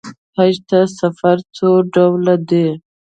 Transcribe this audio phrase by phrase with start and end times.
[0.37, 2.67] حج ته سفر څو ډوله دی.